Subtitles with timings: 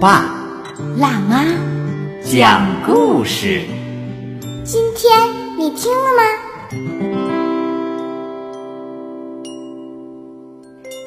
[0.00, 0.32] 爸
[0.96, 1.44] 辣妈，
[2.22, 3.62] 讲故事。
[4.64, 6.22] 今天你听了吗？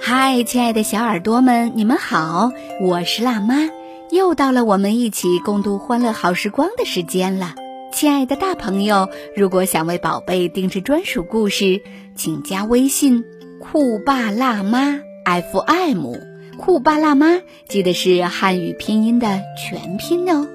[0.01, 3.69] 嗨，亲爱的小耳朵们，你们好，我是辣妈，
[4.11, 7.55] 又到了我们一起共度欢乐好时光的时间了。
[7.93, 11.81] 亲爱的大朋友，如果想为宝贝定制专属故事，
[12.17, 13.23] 请加微信
[13.63, 16.30] “酷爸辣妈 FM”。
[16.61, 20.47] 酷爸辣妈记得是汉语拼音的全拼哦，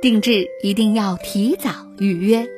[0.00, 2.48] 定制一定要提早预约。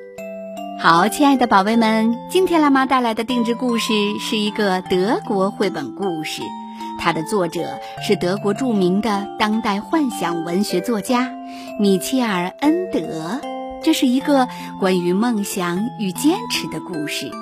[0.81, 6.43] 好，亲爱的宝贝们，今天辣妈带来的定制故事是一个德国绘本故事，
[7.01, 11.35] 它的作者是德国著名的当代幻想文学作家
[11.81, 13.41] 米切尔·恩德。
[13.83, 14.47] 这是一个
[14.79, 17.33] 关于梦想与坚持的故事。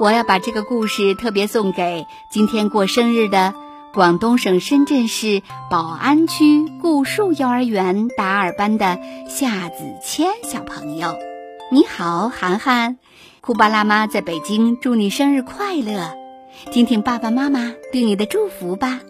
[0.00, 3.52] 我要把这个故事特别送给今天过生日的
[3.92, 11.18] 广东省深圳市宝安区固树幼儿园达尔班的夏子谦小朋友。
[11.72, 12.98] 你好，涵涵，
[13.40, 16.14] 酷爸辣妈在北京祝你生日快乐，
[16.70, 19.00] 听听爸爸妈妈对你的祝福吧。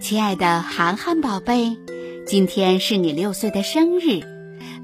[0.00, 1.76] 亲爱的涵涵宝贝，
[2.24, 4.20] 今天是你六岁的生日，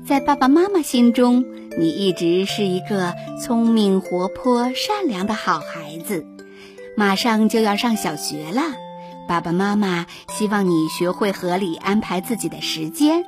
[0.05, 1.44] 在爸爸妈妈心中，
[1.78, 6.27] 你一直是一个聪明、活泼、善良的好孩子。
[6.97, 8.62] 马上就要上小学了，
[9.27, 13.25] 爸爸妈妈希望你学会合理安排自己的时间，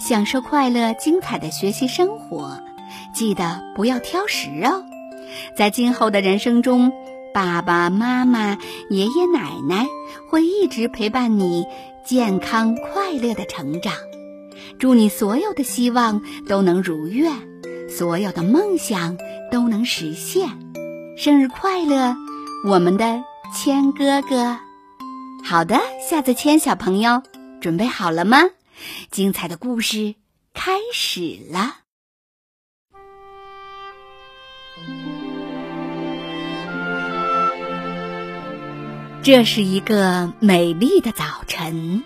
[0.00, 2.60] 享受快乐、精彩的学习生活。
[3.12, 4.84] 记得不要挑食哦，
[5.56, 6.92] 在今后的人生中，
[7.34, 8.56] 爸爸妈妈、
[8.88, 9.86] 爷爷奶奶
[10.30, 11.66] 会一直陪伴你
[12.04, 13.92] 健康快乐的成长。
[14.78, 17.32] 祝你所有的希望都能如愿，
[17.90, 19.18] 所有的梦想
[19.50, 20.48] 都能实现。
[21.16, 22.16] 生日快乐，
[22.64, 23.22] 我们的
[23.54, 24.58] 谦哥哥！
[25.44, 27.22] 好的，夏子谦小朋友，
[27.60, 28.38] 准备好了吗？
[29.12, 30.16] 精彩的故事
[30.54, 31.76] 开始了。
[39.22, 42.02] 这是一个美丽的早晨，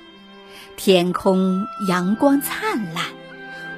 [0.76, 3.21] 天空阳光灿烂。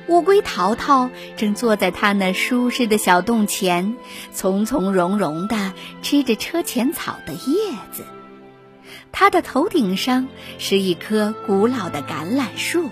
[0.06, 3.97] 乌龟淘淘正坐在它那舒适的小洞前，
[4.32, 5.72] 从从容容地
[6.03, 8.04] 吃着车前草的叶子。
[9.12, 10.28] 它的头顶上
[10.59, 12.91] 是一棵古老的橄榄树，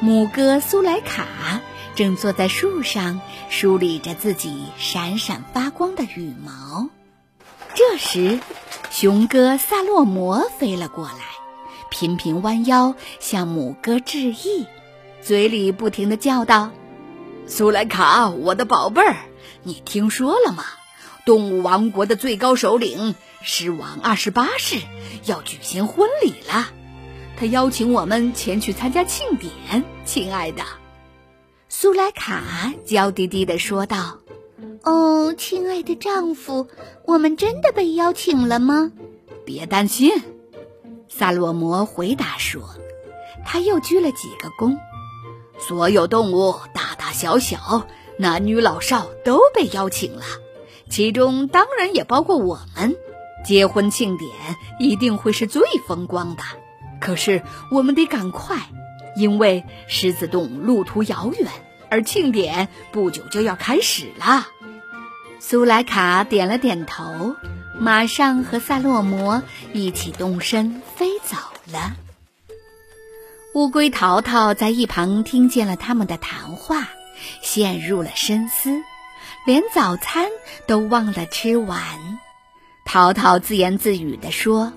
[0.00, 1.60] 母鸽苏莱卡
[1.94, 6.88] 正坐在树上梳理着自己闪闪发光的羽毛。
[7.74, 8.40] 这时，
[8.90, 11.20] 雄鸽萨洛摩飞了过来，
[11.90, 14.66] 频频弯腰向母鸽致意，
[15.26, 16.70] 嘴里不停地叫道
[17.48, 19.16] ：“苏莱卡，我的宝贝儿，
[19.64, 20.62] 你听说了吗？
[21.24, 24.76] 动物王国的最高首领狮王二十八世
[25.24, 26.68] 要举行婚礼了，
[27.36, 29.82] 他邀请我们前去参加庆典。
[30.04, 30.62] 亲爱的，
[31.68, 34.18] 苏莱卡娇滴滴地说道。”
[34.84, 36.68] 哦，亲爱的丈夫，
[37.04, 38.92] 我们真的被邀请了吗？
[39.44, 40.12] 别担心，
[41.08, 42.76] 萨洛摩回答说。
[43.44, 44.78] 他又鞠了几个躬。
[45.58, 47.86] 所有动物，大大小小、
[48.18, 50.24] 男女老少都被邀请了，
[50.88, 52.96] 其中当然也包括我们。
[53.44, 54.30] 结婚庆典
[54.78, 56.42] 一定会是最风光的。
[57.00, 58.56] 可是我们得赶快，
[59.16, 61.48] 因为狮子洞路途遥远，
[61.88, 64.48] 而庆典不久就要开始了。
[65.38, 67.36] 苏莱卡点了点头，
[67.78, 69.42] 马上和萨洛摩
[69.72, 71.36] 一起动身飞走
[71.70, 71.94] 了。
[73.56, 76.90] 乌龟淘淘在一旁听见了他们的谈话，
[77.40, 78.82] 陷入了深思，
[79.46, 80.28] 连早餐
[80.66, 81.78] 都忘了吃完。
[82.84, 84.74] 淘淘自言自语地说：“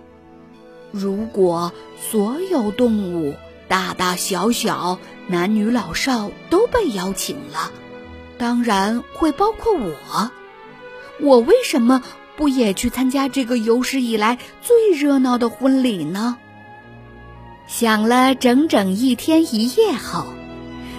[0.94, 1.74] 如果
[2.10, 3.36] 所有动物，
[3.68, 4.98] 大大小小、
[5.28, 7.74] 男女老少都被邀请了，
[8.38, 10.32] 当然会包括我。”
[11.20, 12.02] 我为什么
[12.38, 16.38] 不也去参加这个有史以来最热闹的婚礼呢？
[17.70, 20.26] 想了整整一天一夜后，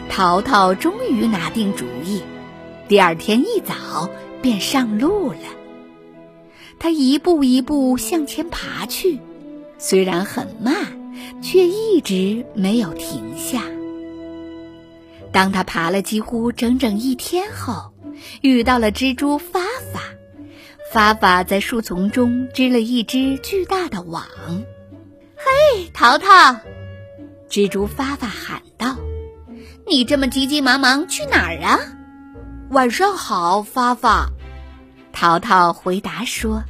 [0.09, 2.23] 淘淘终于拿定主意。
[2.87, 4.09] 第二天一早
[4.41, 5.39] 便上路了。
[6.79, 9.19] 他一步一步向前爬去，
[9.79, 10.97] 虽然很慢，
[11.43, 13.65] 却一直没有停下。
[15.33, 17.91] 当他爬了几乎整整一天后，
[18.43, 19.61] 遇到了蜘蛛发
[19.93, 20.01] 发。
[20.93, 24.25] 发发在树丛中织了一只巨大的网。
[25.45, 26.61] 嘿，淘淘！
[27.49, 28.97] 蜘蛛发发喊道
[29.87, 31.79] ：“你这么急急忙忙去哪儿啊？”
[32.71, 34.31] 晚上好，发发。
[35.13, 36.63] 淘淘回答说：“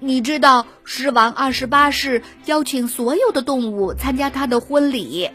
[0.00, 5.30] 你知道狮王二十八世邀请所有的动物参加他的婚礼，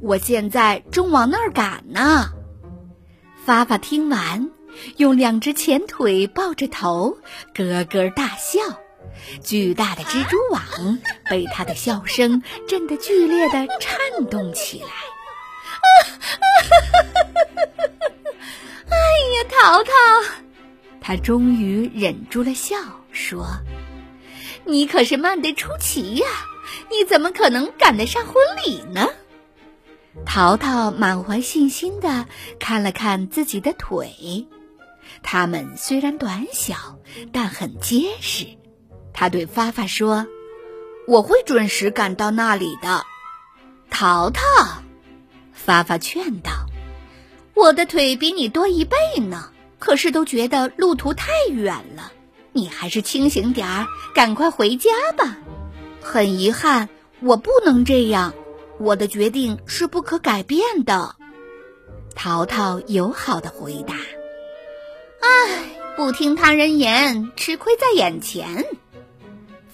[0.00, 2.30] 我现在正往那儿赶呢。”
[3.44, 4.50] 发发听完。
[4.96, 7.18] 用两只前腿抱着头，
[7.52, 8.58] 咯咯大笑。
[9.42, 10.98] 巨大的蜘蛛网
[11.28, 13.98] 被他的笑声震得剧烈的颤
[14.30, 14.88] 动起来。
[18.88, 18.96] 哎
[19.36, 19.90] 呀，淘淘！
[21.00, 22.76] 他终于忍住了笑，
[23.10, 23.46] 说
[24.64, 26.26] ：“你可是慢得出奇呀！
[26.90, 28.34] 你怎么可能赶得上婚
[28.64, 29.08] 礼呢？”
[30.26, 32.26] 淘淘满怀信心的
[32.60, 34.46] 看了看自己的腿。
[35.22, 36.98] 它们虽然短小，
[37.32, 38.46] 但很结实。
[39.12, 40.26] 他对发发说
[41.06, 43.04] ：“我会准时赶到那里的。”
[43.90, 44.42] 淘淘，
[45.52, 46.50] 发发劝道
[47.54, 52.12] ：“我的腿比你多一倍呢，可是都觉得路途太远了。
[52.52, 55.38] 你还是清醒点儿，赶快回家吧。”
[56.02, 56.88] 很遗憾，
[57.20, 58.34] 我不能这样。
[58.78, 61.14] 我的决定是不可改变的。”
[62.16, 63.94] 淘淘友好的回答。
[65.20, 65.64] 唉，
[65.96, 68.66] 不听他人言，吃亏在眼前。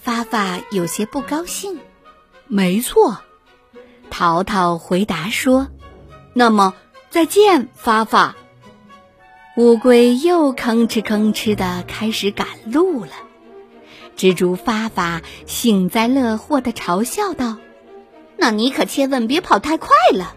[0.09, 1.81] 发发有些不高兴。
[2.47, 3.19] 没错，
[4.09, 5.69] 淘淘回答说
[6.33, 6.73] ：“那么
[7.11, 8.35] 再见，发发。”
[9.59, 13.11] 乌龟又吭哧吭哧的开始赶路了。
[14.17, 17.59] 蜘蛛发发幸灾乐祸的嘲笑道
[18.39, 20.35] ：“那你可千万别跑太快了，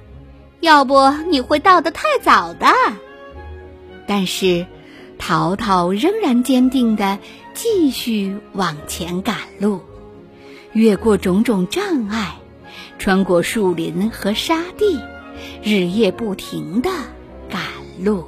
[0.59, 2.67] 要不你会到的太早的。”
[4.06, 4.67] 但是。
[5.24, 7.19] 淘淘仍然坚定地
[7.63, 9.81] 继续往前赶路，
[10.73, 12.37] 越过种种障碍，
[12.97, 14.99] 穿过树林和沙地，
[15.61, 16.89] 日夜不停地
[17.51, 17.61] 赶
[18.03, 18.25] 路。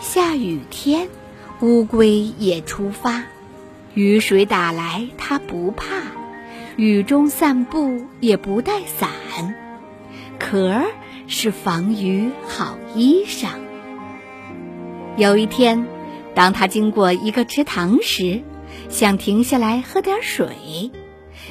[0.00, 1.06] 下雨天，
[1.60, 3.22] 乌龟也出发，
[3.94, 5.84] 雨水打来它不怕，
[6.74, 9.54] 雨中散步也不带伞，
[10.40, 10.86] 壳儿
[11.28, 13.50] 是防雨好衣裳。
[15.16, 15.86] 有一天，
[16.34, 18.42] 当他经过一个池塘时，
[18.88, 20.90] 想停下来喝点水。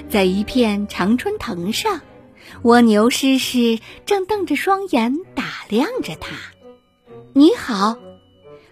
[0.10, 2.01] 在一片常春藤上，
[2.63, 6.36] 蜗牛诗诗正瞪着双眼打量着他。
[7.33, 7.98] “你好！”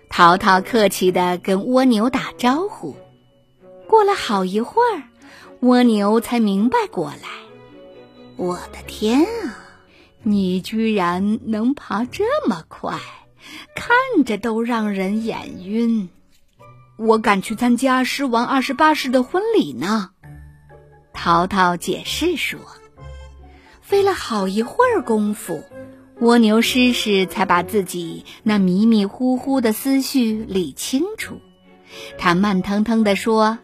[0.10, 2.96] 淘淘客气地跟蜗牛打招呼。
[3.88, 5.04] 过了好一会儿，
[5.60, 7.30] 蜗牛才明白过来
[8.36, 9.58] ：“我的天啊，
[10.24, 12.98] 你居然能爬这么快！”
[13.76, 16.10] 看着都让人眼晕。
[16.98, 20.12] 我赶去参加狮王二十八世的婚礼呢。
[21.14, 22.60] 淘淘解释说
[23.82, 25.64] ：“费了好一会儿功夫，
[26.20, 31.40] 蜗牛诗诗才把自己那迷迷糊糊的思绪理清楚。
[32.18, 33.60] 他慢腾腾地说：‘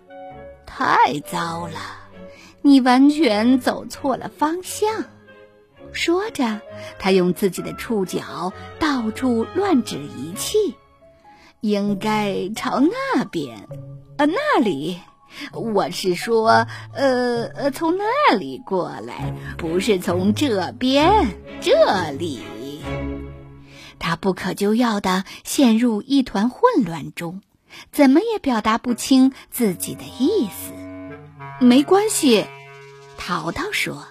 [0.65, 1.79] 太糟了，
[2.61, 5.05] 你完全走错了方向。’”
[5.95, 6.61] 说着，
[6.99, 10.75] 他用自己的触角到处乱指一气，
[11.61, 13.67] 应该朝那边，
[14.17, 14.99] 呃，那里。
[15.51, 21.27] 我是说，呃呃，从那里过来，不是从这边，
[21.59, 22.39] 这里。
[23.99, 27.41] 他不可救药的陷入一团混乱中，
[27.91, 30.71] 怎么也表达不清自己的意思。
[31.59, 32.45] 没关系，
[33.17, 34.05] 淘淘说。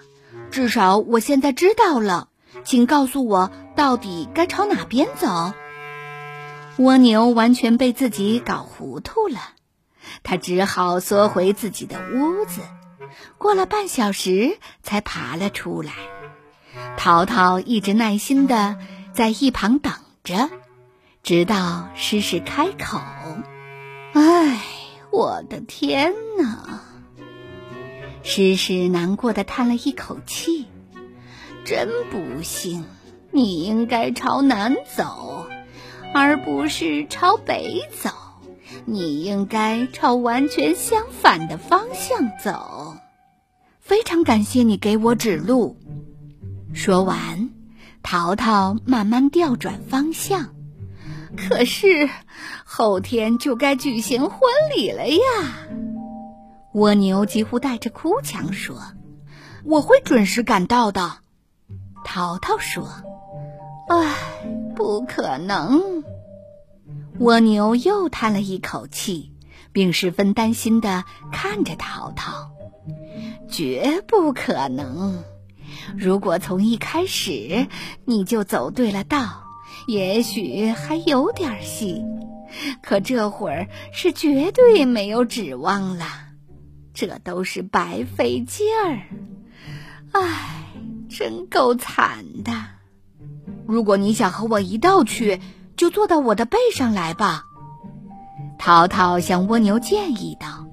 [0.55, 2.29] 至少我现在知道了，
[2.63, 5.53] 请告诉我到底该朝哪边走。
[6.77, 9.41] 蜗牛完全被自己搞糊涂了，
[10.23, 12.61] 它只好缩回自己的屋子。
[13.37, 15.93] 过了半小时，才爬了出来。
[16.97, 18.77] 淘淘一直耐心的
[19.13, 19.93] 在一旁等
[20.23, 20.51] 着，
[21.25, 23.01] 直到诗诗开口
[24.15, 24.61] ：“唉，
[25.11, 26.81] 我的天哪！”
[28.27, 30.67] 诗诗难过的叹了一口气
[31.65, 32.85] ：“真不幸，
[33.31, 35.47] 你应该朝南走，
[36.15, 38.11] 而不是朝北走。
[38.87, 42.97] 你应该朝完全相反的方向走。”
[43.79, 45.77] 非常感谢你给我指路。
[46.73, 47.51] 说完，
[48.03, 50.55] 淘淘慢慢调转方向。
[51.37, 52.09] 可是
[52.65, 54.41] 后天就该举行婚
[54.75, 55.21] 礼了呀！
[56.75, 58.83] 蜗牛几乎带着哭腔说
[59.65, 61.19] ：“我会准时赶到的。
[62.05, 62.89] 淘淘说
[63.89, 64.13] ：“唉，
[64.75, 66.03] 不可能。”
[67.21, 69.33] 蜗牛又叹了一口气，
[69.71, 72.51] 并十分担心的看着淘淘
[73.49, 75.23] ：“绝不可能！
[75.97, 77.69] 如果从一开始
[78.05, 79.45] 你就走对了道，
[79.87, 82.03] 也许还有点戏。
[82.83, 86.07] 可这会儿是绝对没有指望了，
[86.95, 89.03] 这都是白费劲儿。
[90.13, 90.61] 唉。”
[91.17, 92.53] 真够惨的！
[93.67, 95.41] 如果你想和我一道去，
[95.77, 97.45] 就坐到我的背上来吧。”
[98.59, 100.67] 淘淘向蜗牛建议道。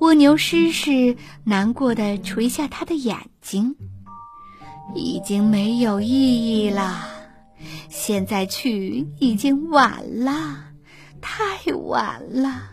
[0.00, 3.76] 蜗牛湿湿难过的垂下他的眼睛，
[4.96, 7.06] 已经没有意义了。
[7.88, 10.72] 现在去已经晚了，
[11.20, 12.70] 太晚了，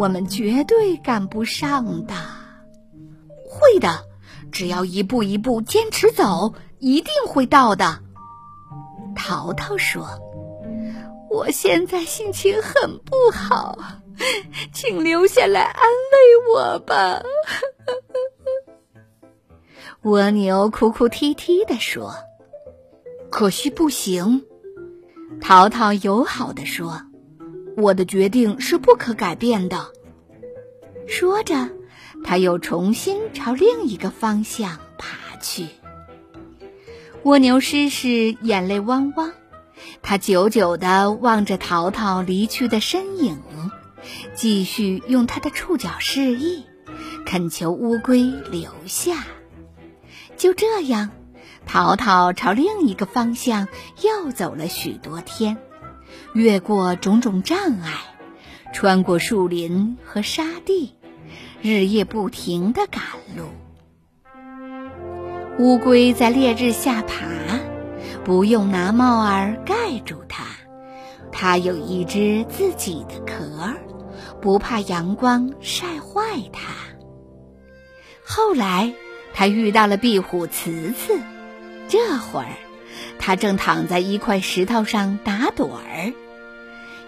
[0.00, 2.14] 我们绝对赶不上的。
[3.46, 4.06] 会的。
[4.50, 8.00] 只要一步一步坚持走，一定会到的。
[9.14, 10.08] 淘淘说
[11.30, 13.78] ：“我现在心情很不好，
[14.72, 17.22] 请留下来安慰我吧。
[20.02, 22.12] ”蜗牛哭哭啼啼地说
[23.30, 24.46] ：“可惜不行。”
[25.40, 27.02] 淘淘友好地说
[27.80, 29.88] ：“我的决定是不可改变的。”
[31.08, 31.70] 说着。
[32.22, 35.68] 他又重新朝另一个方向爬去。
[37.22, 39.32] 蜗牛诗诗眼泪汪汪，
[40.02, 43.40] 他久久地望着淘淘离去的身影，
[44.34, 46.66] 继续用他的触角示意，
[47.24, 49.24] 恳求乌龟留下。
[50.36, 51.08] 就这样，
[51.66, 53.66] 淘淘朝另一个方向
[54.02, 55.56] 又走了许多天，
[56.34, 57.92] 越过种种障碍，
[58.72, 60.94] 穿过树林和沙地。
[61.62, 63.02] 日夜不停的赶
[63.36, 63.44] 路，
[65.58, 67.26] 乌龟在烈日下爬，
[68.24, 70.44] 不用拿帽儿盖住它。
[71.30, 73.74] 它有一只自己的壳，
[74.40, 76.72] 不怕阳光晒坏它。
[78.24, 78.94] 后来，
[79.34, 81.18] 它遇到了壁虎慈慈，
[81.88, 82.56] 这会儿，
[83.20, 86.12] 它正躺在一块石头上打盹儿，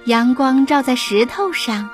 [0.04, 1.90] 阳光照在石头上。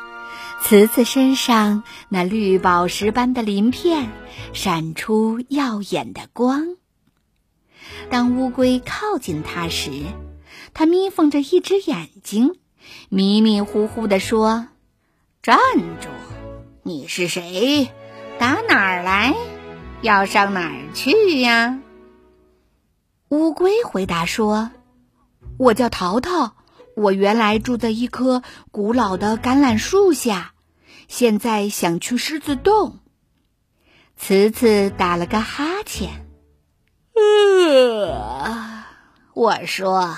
[0.61, 4.11] 慈慈身上那绿宝石般的鳞片
[4.53, 6.75] 闪出耀眼的光。
[8.11, 9.91] 当乌龟靠近它时，
[10.75, 12.57] 它眯缝着一只眼睛，
[13.09, 14.67] 迷迷糊糊地说
[15.43, 15.57] ：“站
[16.01, 16.09] 住！
[16.83, 17.89] 你是谁？
[18.41, 19.37] 打哪儿来？
[20.03, 21.79] 要上哪儿去呀？”
[23.31, 24.71] 乌龟回答说
[25.59, 26.55] ：“我叫淘淘。”
[26.97, 28.43] 我原来住在一棵
[28.73, 30.53] 古老的橄榄树下，
[31.07, 32.99] 现在想去狮子洞。
[34.17, 36.27] 慈慈打了个哈欠，
[37.15, 38.85] 呃，
[39.33, 40.17] 我说，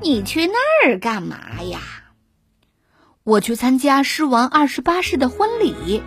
[0.00, 1.80] 你去那儿干嘛呀？
[3.24, 6.04] 我去参加狮王二十八世的婚礼，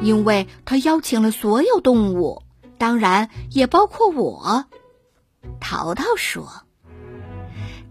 [0.00, 2.42] 因为他邀请了所有动物，
[2.78, 4.64] 当然也包括我。
[5.62, 6.64] 淘淘说：“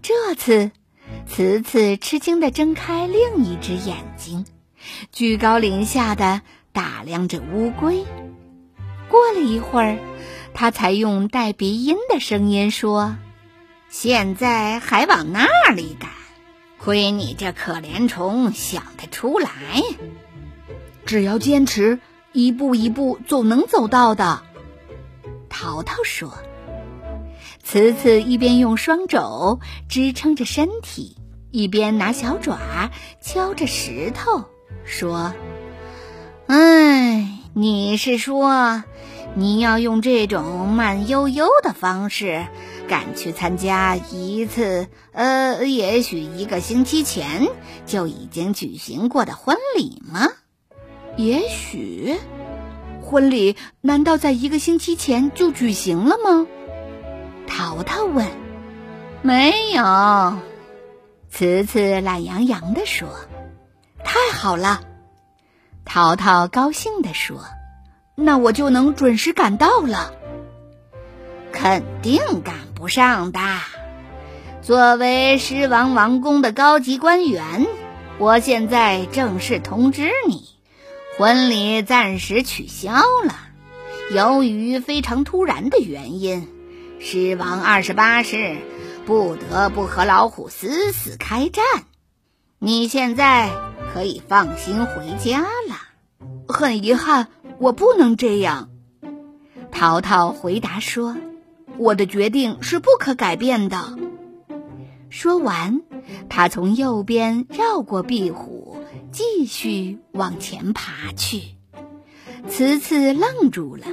[0.03, 0.71] 这次。”
[1.27, 4.45] 慈慈吃惊地睁开另一只眼睛，
[5.11, 6.41] 居高临下的
[6.73, 8.05] 打量着乌龟。
[9.09, 9.97] 过了一会儿，
[10.53, 13.15] 他才用带鼻音的声音说
[13.89, 16.09] ：“现在还往那里赶？
[16.77, 19.51] 亏你这可怜虫想得出来！
[21.05, 21.99] 只要坚持，
[22.31, 24.43] 一步一步总能走到的。”
[25.49, 26.37] 淘淘说。
[27.63, 31.15] 慈慈一边用双肘支撑着身体，
[31.51, 32.91] 一边拿小爪
[33.21, 34.45] 敲着石头，
[34.83, 35.33] 说
[36.47, 38.83] ：“哎，你是说，
[39.35, 42.45] 你要用这种慢悠悠的方式
[42.89, 47.47] 赶去参加一次，呃，也许一个星期前
[47.85, 50.27] 就已经举行过的婚礼吗？
[51.15, 52.17] 也许，
[53.01, 56.47] 婚礼难道在一个星期前就举行了吗？”
[57.53, 58.25] 淘淘问
[59.21, 60.37] ：“没有。”
[61.29, 63.09] 慈慈懒洋洋地说
[64.03, 64.81] ：“太好了！”
[65.83, 67.43] 淘淘高兴地说
[68.15, 70.13] ：“那我就能准时赶到了。”
[71.51, 73.39] 肯定赶不上的。
[74.61, 77.67] 作为狮王王宫的高级官员，
[78.17, 80.47] 我现在正式通知你，
[81.17, 83.35] 婚礼暂时取消了。
[84.11, 86.47] 由于非常突然的原因。
[87.03, 88.57] 狮王二十八世
[89.07, 91.63] 不得不和老虎死死开战，
[92.59, 93.49] 你现在
[93.91, 95.75] 可以放心回家了。
[96.47, 97.27] 很遗憾，
[97.57, 98.69] 我不能这样。
[99.71, 101.17] 淘淘回答说
[101.77, 103.97] ：“我的决定是不可改变的。”
[105.09, 105.81] 说完，
[106.29, 108.77] 他从右边绕过壁虎，
[109.11, 111.55] 继续往前爬去。
[112.47, 113.85] 慈慈愣住了，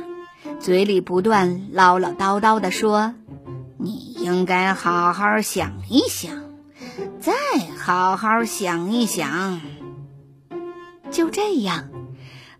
[0.60, 3.14] 嘴里不断唠唠叨叨地说
[3.78, 6.44] ：“你应该好好想一想，
[7.20, 7.32] 再
[7.76, 9.60] 好好想一想。”
[11.10, 11.88] 就这样，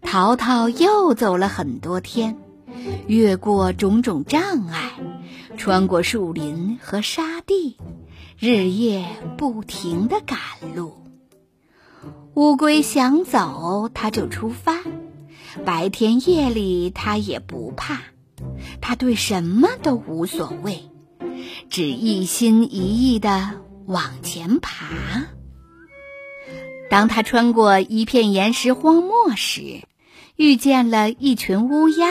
[0.01, 2.37] 淘淘又走了很多天，
[3.07, 4.93] 越过种种障碍，
[5.57, 7.77] 穿过树林和沙地，
[8.39, 9.07] 日夜
[9.37, 10.39] 不停地赶
[10.75, 10.97] 路。
[12.35, 14.79] 乌龟想走，它就出发。
[15.65, 18.01] 白天夜里，它也不怕，
[18.81, 20.89] 它对什么都无所谓，
[21.69, 23.51] 只一心一意地
[23.87, 24.87] 往前爬。
[26.91, 29.83] 当他穿过一片岩石荒漠时，
[30.37, 32.09] 遇见了一群乌鸦，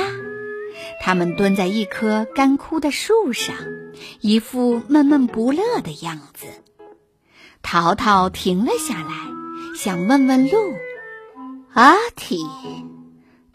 [1.01, 3.55] 它们蹲在一棵干枯的树上，
[4.21, 6.45] 一副闷闷不乐的样子。
[7.63, 9.09] 淘淘停了下来，
[9.75, 10.57] 想问问路。
[11.73, 12.39] 阿嚏，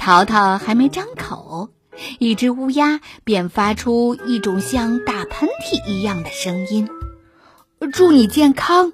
[0.04, 1.68] 淘淘还没张口，
[2.18, 6.88] 一只乌鸦便发出一种像打喷嚏一样的声音
[7.92, 8.92] ：“祝你健康。”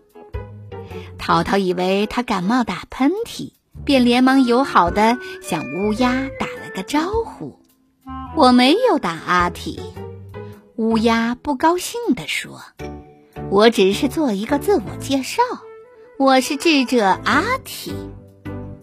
[1.17, 3.53] 淘淘以为他感冒打喷嚏，
[3.87, 7.59] 便连忙友好的向乌鸦打了个招呼。
[8.37, 9.81] 我没有打阿嚏，
[10.77, 12.61] 乌鸦不高兴地说
[13.49, 15.43] ：“我只是做一个自我介绍，
[16.19, 17.95] 我是智者阿体。”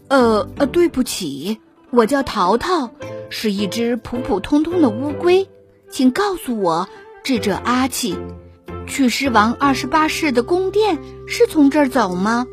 [0.10, 1.60] 呃呃，对不起，
[1.96, 2.92] 我叫淘淘，
[3.30, 5.48] 是一只普普通通的乌龟，
[5.90, 6.90] 请告诉我，
[7.24, 8.18] 智者阿奇。
[8.86, 12.46] 去狮王二十八世的宫殿是从这儿走吗？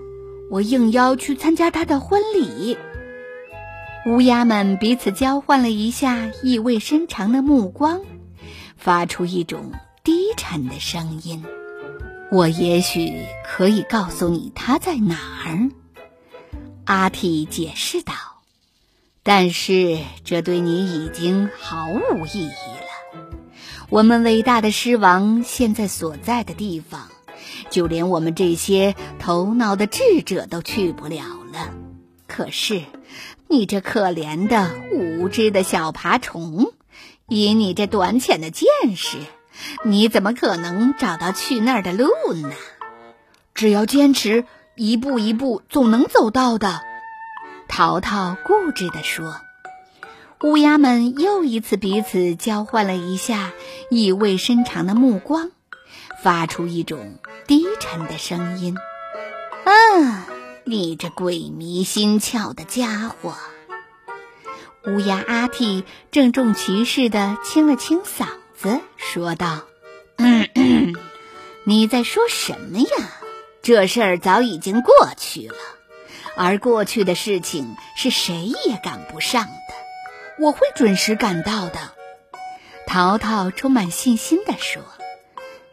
[0.49, 2.79] 我应邀去参加他的婚礼。
[4.07, 8.01] 乌鸦们彼此交换了一下意味深长的目光，
[8.77, 9.73] 发出一种
[10.05, 11.45] 低沉的声音。
[12.31, 13.13] 我也许
[13.45, 15.71] 可以告诉你他在哪儿，
[16.85, 18.15] 阿嚏解释道。
[19.25, 23.29] 但是这对你已经毫无意义了。
[23.89, 27.09] 我们伟大的狮王现在所在的地方，
[27.71, 31.73] 就连我们这些头脑的智者都去不了了。
[32.27, 32.83] 可是，
[33.49, 36.73] 你这可怜的无知的小爬虫，
[37.29, 39.19] 以你这短浅的见识，
[39.85, 42.51] 你怎么可能找到去那儿的路呢？
[43.55, 46.81] 只要坚持，一步一步，总能走到的。
[47.75, 49.41] 淘淘固执地说。
[50.43, 53.53] 乌鸦们又一次彼此交换了一下
[53.91, 55.53] 意味深长的目光，
[56.23, 58.77] 发出一种低沉的声音
[59.65, 60.27] ：“啊，
[60.65, 63.35] 你这鬼迷心窍的家伙！”
[64.87, 69.63] 乌鸦阿嚏郑重其事地清了清嗓子，说道
[70.19, 70.95] ：“嗯嗯，
[71.65, 72.87] 你在说什么呀？
[73.63, 75.55] 这事儿早已经过去了，
[76.37, 79.53] 而过去的事情是谁也赶不上的。”
[80.41, 81.79] 我会准时赶到的，
[82.87, 84.83] 淘淘充满信心地说：“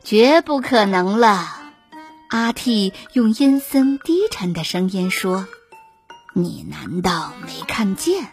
[0.03, 1.55] 绝不可能了。”
[2.29, 5.47] 阿嚏用阴森低沉的声音说
[6.35, 8.27] ：“你难道没看见，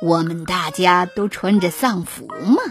[0.00, 2.62] 我们大家都穿着丧服吗？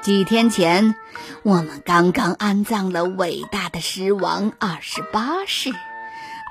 [0.00, 0.94] 几天前，
[1.42, 5.74] 我们刚刚安葬了伟大的狮王二十八世，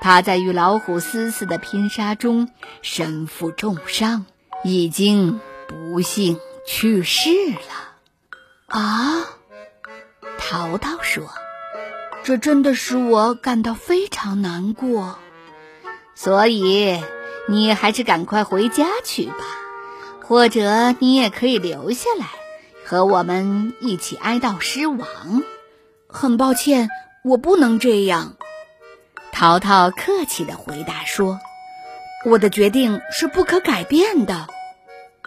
[0.00, 2.48] 他在与老虎嘶嘶的拼杀中
[2.82, 4.26] 身负重伤，
[4.64, 6.36] 已经。”不幸
[6.66, 9.24] 去世了，啊！
[10.36, 11.28] 淘淘说
[12.24, 15.16] ：“这真的使我感到非常难过，
[16.16, 17.00] 所以
[17.46, 19.44] 你还是赶快回家去吧，
[20.24, 22.26] 或者你也可以留下来
[22.84, 25.06] 和我们一起哀悼狮王。”
[26.12, 26.88] 很抱歉，
[27.22, 28.34] 我不能这样。”
[29.32, 31.38] 淘淘客气的回答说
[32.26, 34.48] ：“我的决定是不可改变的。”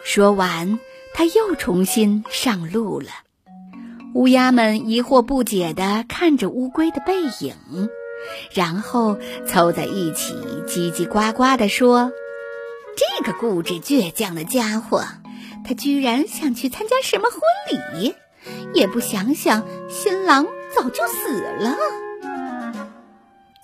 [0.04, 0.80] 说完，
[1.14, 3.08] 他又重新上路了。
[4.14, 7.90] 乌鸦们疑惑不解地看着乌龟的背影，
[8.54, 10.36] 然后凑在一起
[10.68, 12.12] 叽叽呱呱地说
[12.96, 15.04] ：“这个固执倔强的家伙，
[15.66, 17.42] 他居然想去参加什么婚
[18.02, 18.16] 礼，
[18.76, 21.76] 也不想想新郎早就死了。”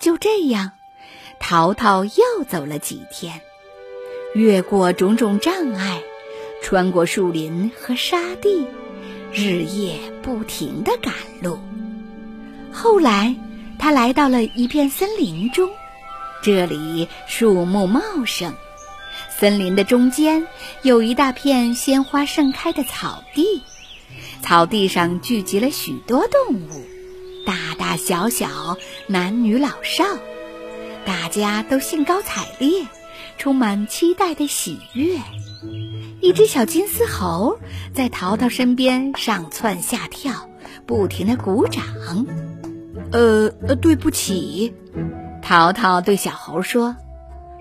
[0.00, 0.72] 就这样，
[1.38, 3.42] 淘淘又走了几天，
[4.34, 6.00] 越过种种障碍。
[6.62, 8.66] 穿过树林和沙地，
[9.32, 11.58] 日夜不停地赶路。
[12.70, 13.34] 后来，
[13.78, 15.70] 他来到了一片森林中，
[16.42, 18.54] 这里树木茂盛，
[19.30, 20.46] 森林的中间
[20.82, 23.62] 有一大片鲜花盛开的草地。
[24.42, 26.79] 草地上聚集了许多动物，
[27.90, 30.04] 大小小，男女老少，
[31.04, 32.86] 大家都兴高采烈，
[33.36, 35.18] 充满期待的喜悦。
[36.20, 37.58] 一只小金丝猴
[37.92, 40.48] 在淘淘身边上蹿下跳，
[40.86, 41.82] 不停的鼓掌。
[43.10, 44.72] 呃呃，对不起，
[45.42, 46.94] 淘淘对小猴说：“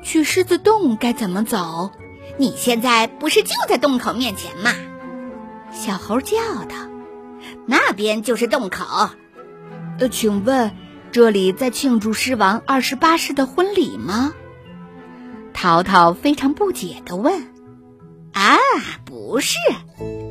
[0.06, 1.90] 去狮子洞该怎么走？
[2.38, 4.76] 你现在不是就在洞口面前吗？”
[5.74, 6.38] 小猴叫
[6.70, 6.76] 道
[7.66, 9.10] ：“那边就是洞口。”
[10.00, 10.72] 呃，请问
[11.12, 14.34] 这里在庆祝狮王二十八世的婚礼吗？
[15.54, 17.48] 淘淘非常不解地问。
[18.32, 18.58] 啊，
[19.04, 19.58] 不是，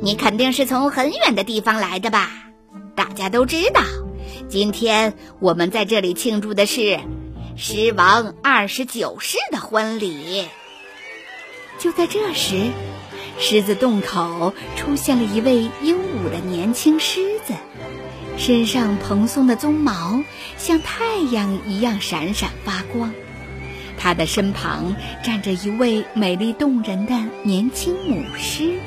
[0.01, 2.31] 你肯定是从很远的地方来的吧？
[2.95, 3.83] 大家都知道，
[4.49, 6.99] 今天我们在这里庆祝的是
[7.55, 10.47] 狮王二十九世的婚礼。
[11.79, 12.71] 就在这时，
[13.39, 17.53] 狮子洞口出现了一位英武的年轻狮子，
[18.39, 20.23] 身上蓬松的鬃毛
[20.57, 23.13] 像太阳一样闪闪发光。
[23.99, 28.79] 他的身旁站着一位美丽动人的年轻母狮，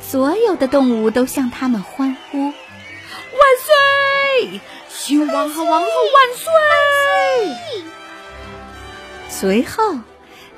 [0.00, 2.52] 所有的动物都向他们欢呼：“万
[4.48, 4.60] 岁！
[4.88, 7.82] 新王和王后万岁！”
[9.28, 9.98] 随后，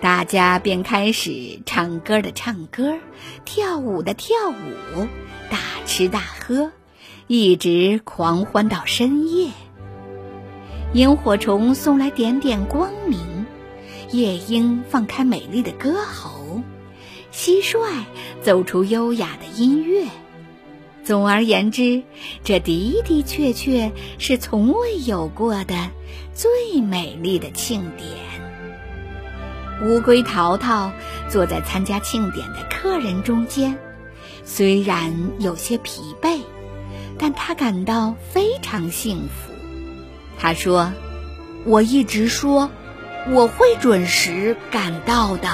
[0.02, 2.98] 大家便开始唱歌的唱歌，
[3.46, 5.08] 跳舞的跳舞，
[5.50, 6.70] 大吃大喝，
[7.26, 9.50] 一直狂欢到深夜。
[10.92, 13.46] 萤火虫送来点点光明。
[14.10, 16.62] 夜莺放开美丽的歌喉，
[17.32, 18.04] 蟋蟀
[18.42, 20.06] 奏出优雅的音乐。
[21.02, 22.02] 总而言之，
[22.44, 25.90] 这的的确确是从未有过的
[26.32, 28.08] 最美丽的庆典。
[29.82, 30.92] 乌龟淘淘
[31.28, 33.76] 坐在参加庆典的客人中间，
[34.44, 36.38] 虽然有些疲惫，
[37.18, 39.52] 但他感到非常幸福。
[40.38, 40.92] 他说
[41.66, 42.70] ：“我一直说。”
[43.30, 45.48] 我会准时赶到的。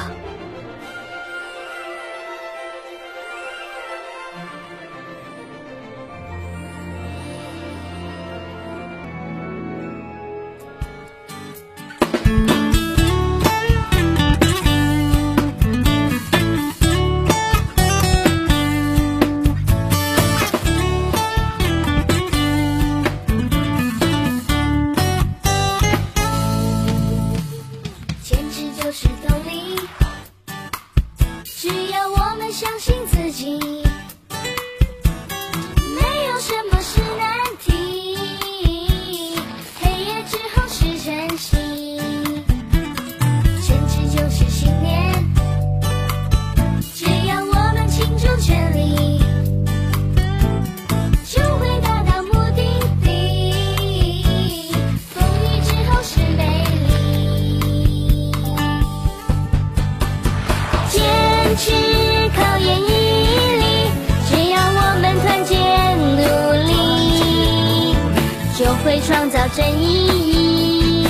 [69.10, 71.04] 创造真意义，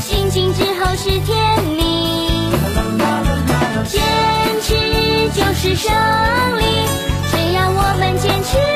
[0.00, 2.50] 心情之后是甜蜜，
[3.86, 4.02] 坚
[4.60, 4.74] 持
[5.32, 5.94] 就是胜
[6.58, 6.64] 利。
[7.30, 8.73] 只要我们坚持。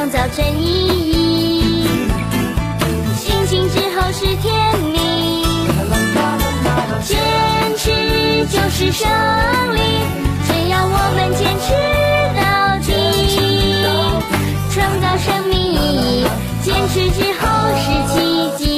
[0.00, 1.84] 创造真意。
[3.18, 5.44] 星星之后是天明，
[7.04, 7.18] 坚
[7.76, 7.90] 持
[8.46, 9.06] 就是胜
[9.76, 9.78] 利，
[10.46, 11.68] 只要我们坚持
[12.40, 12.40] 到
[12.86, 12.88] 底，
[14.72, 15.76] 创造生命意
[16.22, 16.24] 义，
[16.62, 17.44] 坚持之后
[17.76, 18.16] 是奇
[18.56, 18.69] 迹。